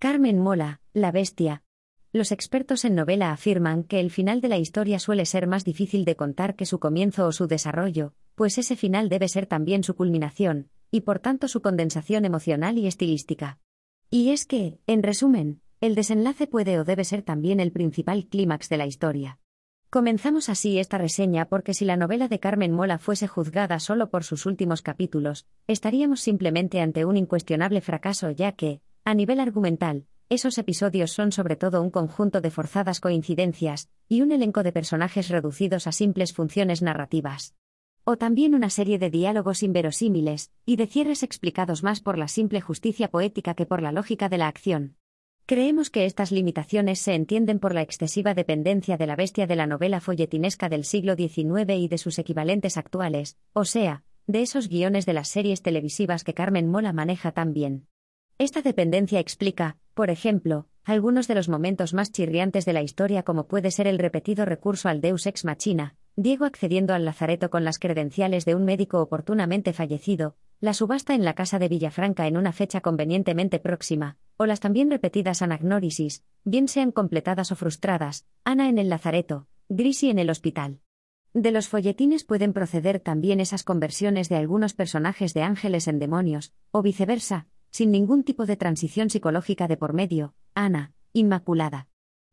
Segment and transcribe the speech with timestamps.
[0.00, 1.64] Carmen Mola, La Bestia.
[2.12, 6.04] Los expertos en novela afirman que el final de la historia suele ser más difícil
[6.04, 9.96] de contar que su comienzo o su desarrollo, pues ese final debe ser también su
[9.96, 13.58] culminación, y por tanto su condensación emocional y estilística.
[14.08, 18.68] Y es que, en resumen, el desenlace puede o debe ser también el principal clímax
[18.68, 19.40] de la historia.
[19.90, 24.22] Comenzamos así esta reseña porque si la novela de Carmen Mola fuese juzgada solo por
[24.22, 30.58] sus últimos capítulos, estaríamos simplemente ante un incuestionable fracaso ya que, a nivel argumental, esos
[30.58, 35.86] episodios son sobre todo un conjunto de forzadas coincidencias, y un elenco de personajes reducidos
[35.86, 37.54] a simples funciones narrativas.
[38.04, 42.60] O también una serie de diálogos inverosímiles, y de cierres explicados más por la simple
[42.60, 44.96] justicia poética que por la lógica de la acción.
[45.46, 49.66] Creemos que estas limitaciones se entienden por la excesiva dependencia de la bestia de la
[49.66, 55.06] novela folletinesca del siglo XIX y de sus equivalentes actuales, o sea, de esos guiones
[55.06, 57.86] de las series televisivas que Carmen Mola maneja tan bien.
[58.38, 63.48] Esta dependencia explica, por ejemplo, algunos de los momentos más chirriantes de la historia como
[63.48, 67.80] puede ser el repetido recurso al Deus ex machina, Diego accediendo al lazareto con las
[67.80, 72.52] credenciales de un médico oportunamente fallecido, la subasta en la casa de Villafranca en una
[72.52, 78.78] fecha convenientemente próxima, o las también repetidas anagnórisis, bien sean completadas o frustradas, Ana en
[78.78, 80.78] el lazareto, Grisi en el hospital.
[81.34, 86.52] De los folletines pueden proceder también esas conversiones de algunos personajes de ángeles en demonios,
[86.70, 91.88] o viceversa, sin ningún tipo de transición psicológica de por medio, Ana, Inmaculada.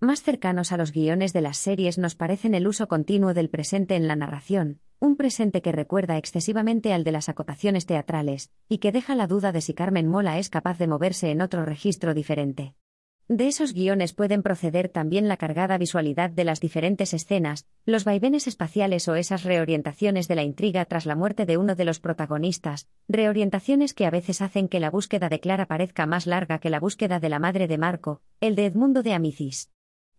[0.00, 3.96] Más cercanos a los guiones de las series nos parecen el uso continuo del presente
[3.96, 8.92] en la narración, un presente que recuerda excesivamente al de las acotaciones teatrales, y que
[8.92, 12.74] deja la duda de si Carmen Mola es capaz de moverse en otro registro diferente.
[13.28, 18.46] De esos guiones pueden proceder también la cargada visualidad de las diferentes escenas, los vaivenes
[18.46, 22.88] espaciales o esas reorientaciones de la intriga tras la muerte de uno de los protagonistas,
[23.06, 26.80] reorientaciones que a veces hacen que la búsqueda de Clara parezca más larga que la
[26.80, 29.70] búsqueda de la madre de Marco, el de Edmundo de Amicis.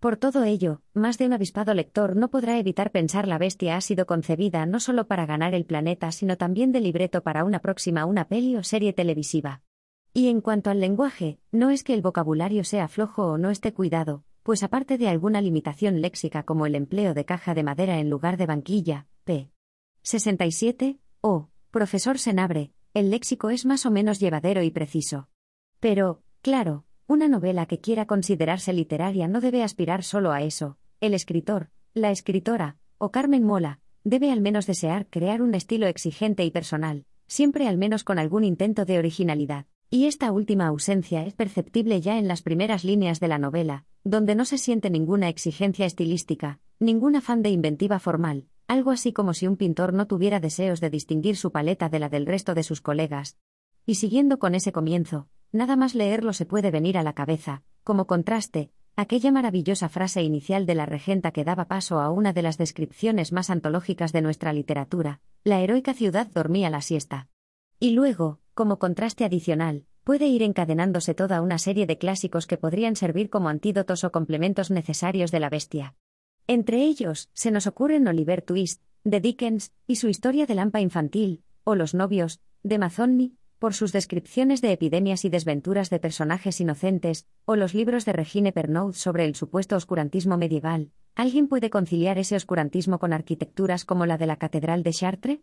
[0.00, 3.80] Por todo ello, más de un avispado lector no podrá evitar pensar la bestia ha
[3.80, 8.04] sido concebida no solo para ganar el planeta, sino también de libreto para una próxima
[8.04, 9.62] una peli o serie televisiva.
[10.18, 13.72] Y en cuanto al lenguaje, no es que el vocabulario sea flojo o no esté
[13.72, 18.10] cuidado, pues aparte de alguna limitación léxica como el empleo de caja de madera en
[18.10, 19.52] lugar de banquilla, p.
[20.02, 25.28] 67, o, profesor Senabre, el léxico es más o menos llevadero y preciso.
[25.78, 30.78] Pero, claro, una novela que quiera considerarse literaria no debe aspirar solo a eso.
[31.00, 36.44] El escritor, la escritora, o Carmen Mola, debe al menos desear crear un estilo exigente
[36.44, 39.66] y personal, siempre al menos con algún intento de originalidad.
[39.90, 44.34] Y esta última ausencia es perceptible ya en las primeras líneas de la novela, donde
[44.34, 49.46] no se siente ninguna exigencia estilística, ningún afán de inventiva formal, algo así como si
[49.46, 52.80] un pintor no tuviera deseos de distinguir su paleta de la del resto de sus
[52.80, 53.38] colegas.
[53.86, 58.06] Y siguiendo con ese comienzo, Nada más leerlo se puede venir a la cabeza, como
[58.06, 62.58] contraste, aquella maravillosa frase inicial de la regenta que daba paso a una de las
[62.58, 67.28] descripciones más antológicas de nuestra literatura, la heroica ciudad dormía la siesta.
[67.80, 72.96] Y luego, como contraste adicional, puede ir encadenándose toda una serie de clásicos que podrían
[72.96, 75.94] servir como antídotos o complementos necesarios de la bestia.
[76.48, 81.44] Entre ellos, se nos ocurren Oliver Twist, de Dickens, y su historia de lampa infantil,
[81.62, 87.28] o Los novios, de Mazzoni, por sus descripciones de epidemias y desventuras de personajes inocentes,
[87.44, 92.34] o los libros de Regine Pernoud sobre el supuesto oscurantismo medieval, ¿alguien puede conciliar ese
[92.34, 95.38] oscurantismo con arquitecturas como la de la Catedral de Chartres?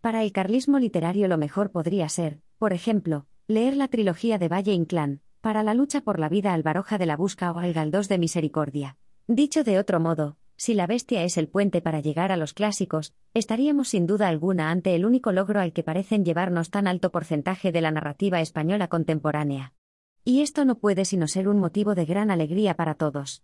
[0.00, 4.72] Para el carlismo literario lo mejor podría ser, por ejemplo, leer la trilogía de Valle
[4.72, 8.08] Inclán, para la lucha por la vida al Baroja de la Busca o al Galdós
[8.08, 8.96] de Misericordia.
[9.26, 13.12] Dicho de otro modo, si la bestia es el puente para llegar a los clásicos,
[13.34, 17.72] estaríamos sin duda alguna ante el único logro al que parecen llevarnos tan alto porcentaje
[17.72, 19.74] de la narrativa española contemporánea.
[20.24, 23.42] Y esto no puede sino ser un motivo de gran alegría para todos.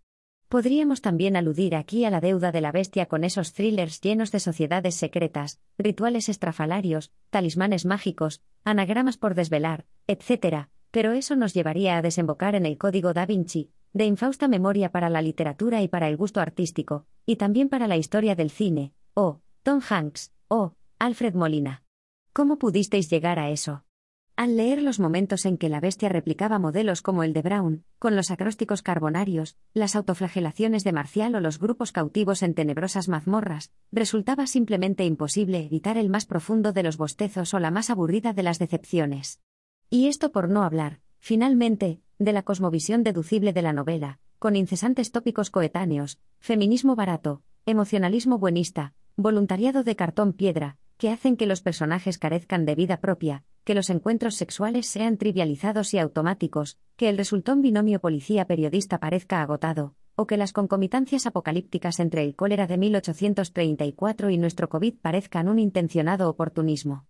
[0.49, 4.41] Podríamos también aludir aquí a la deuda de la bestia con esos thrillers llenos de
[4.41, 12.03] sociedades secretas, rituales estrafalarios, talismanes mágicos, anagramas por desvelar, etc., pero eso nos llevaría a
[12.03, 16.17] desembocar en el Código da Vinci, de infausta memoria para la literatura y para el
[16.17, 21.83] gusto artístico, y también para la historia del cine, o Tom Hanks, o Alfred Molina.
[22.33, 23.85] ¿Cómo pudisteis llegar a eso?
[24.41, 28.17] Al leer los momentos en que la bestia replicaba modelos como el de Brown, con
[28.17, 34.47] los acrósticos carbonarios, las autoflagelaciones de Marcial o los grupos cautivos en tenebrosas mazmorras, resultaba
[34.47, 38.59] simplemente imposible evitar el más profundo de los bostezos o la más aburrida de las
[38.59, 39.43] decepciones.
[39.91, 45.13] Y esto por no hablar, finalmente, de la cosmovisión deducible de la novela, con incesantes
[45.13, 52.17] tópicos coetáneos, feminismo barato, emocionalismo buenista, voluntariado de cartón piedra, que hacen que los personajes
[52.17, 57.63] carezcan de vida propia, que los encuentros sexuales sean trivializados y automáticos, que el resultón
[57.63, 64.39] binomio policía-periodista parezca agotado, o que las concomitancias apocalípticas entre el cólera de 1834 y
[64.39, 67.07] nuestro COVID parezcan un intencionado oportunismo.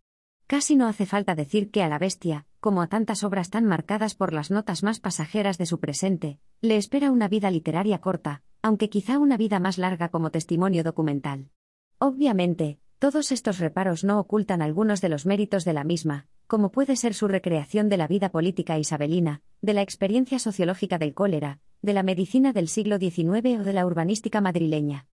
[0.46, 4.14] Casi no hace falta decir que a la bestia, como a tantas obras tan marcadas
[4.14, 8.90] por las notas más pasajeras de su presente, le espera una vida literaria corta, aunque
[8.90, 11.50] quizá una vida más larga como testimonio documental.
[11.98, 16.96] Obviamente, todos estos reparos no ocultan algunos de los méritos de la misma, como puede
[16.96, 21.92] ser su recreación de la vida política isabelina, de la experiencia sociológica del cólera, de
[21.92, 25.06] la medicina del siglo XIX o de la urbanística madrileña.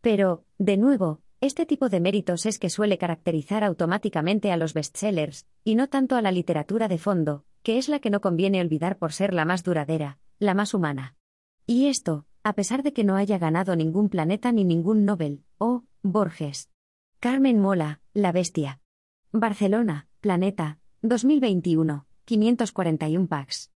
[0.00, 5.48] Pero, de nuevo, este tipo de méritos es que suele caracterizar automáticamente a los bestsellers,
[5.64, 8.96] y no tanto a la literatura de fondo, que es la que no conviene olvidar
[8.96, 11.16] por ser la más duradera, la más humana.
[11.66, 15.82] Y esto, a pesar de que no haya ganado ningún planeta ni ningún Nobel, o,
[16.04, 16.70] Borges.
[17.18, 18.78] Carmen Mola, La Bestia.
[19.32, 23.68] Barcelona, Planeta, 2021, 541 packs.